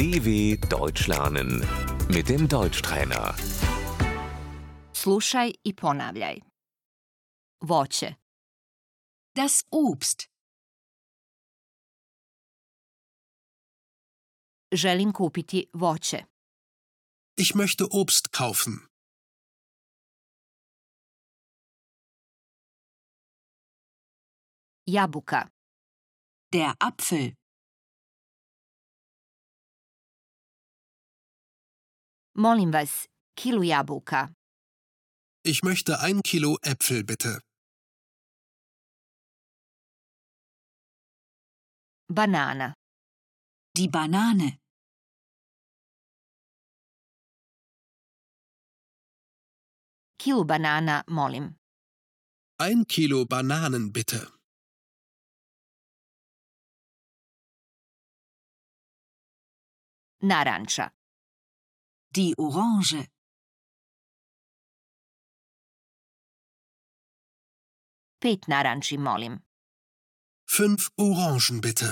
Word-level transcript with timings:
DW 0.00 0.56
Deutsch 0.70 1.08
lernen 1.08 1.50
mit 2.08 2.26
dem 2.28 2.48
Deutschtrainer. 2.48 3.34
Slušaj 4.94 5.52
i 5.64 5.76
ponavljaj. 5.76 6.36
Voće, 7.60 8.14
Das 9.36 9.64
Obst. 9.70 10.18
želim 14.72 15.12
kupiti 15.12 15.66
voće. 15.72 16.18
Ich 17.36 17.54
möchte 17.54 17.84
Obst 17.90 18.28
kaufen. 18.38 18.74
Jabuka, 24.86 25.48
Der 26.52 26.74
Apfel. 26.80 27.39
Molim 32.34 32.70
vas, 32.72 33.06
kilu 33.36 33.62
jabuka. 33.62 34.28
Ich 35.42 35.62
möchte 35.62 36.00
ein 36.00 36.22
Kilo 36.22 36.58
Äpfel 36.62 37.04
bitte. 37.04 37.40
Banana, 42.08 42.74
Die 43.76 43.88
Banane. 43.88 44.58
kilu 50.20 50.44
banana, 50.44 51.02
molim. 51.08 51.56
Ein 52.58 52.84
Kilo 52.86 53.24
Bananen 53.24 53.92
bitte. 53.92 54.20
Naranča, 60.22 60.90
Die 62.16 62.34
Orange. 62.36 63.06
pet 68.18 68.46
naranči, 68.48 68.96
molim. 68.98 69.34
Fünf 70.44 70.90
Orangen 70.96 71.60
bitte. 71.60 71.90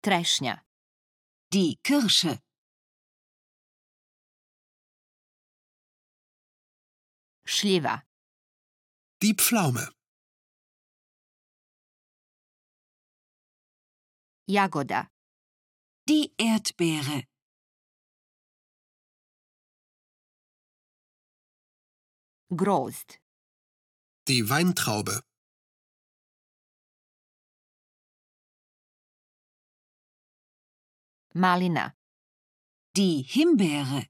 Trešnja, 0.00 0.54
Die 1.52 1.76
Kirsche. 1.82 2.34
šljiva, 7.44 7.94
Die 9.22 9.34
Pflaume. 9.34 9.84
Jagoda, 14.52 15.10
Die 16.08 16.34
Erdbeere. 16.36 17.18
grozd, 22.60 23.10
Die 24.28 24.42
Weintraube. 24.50 25.22
malina, 31.34 31.96
Die 32.96 33.22
Himbeere. 33.22 34.00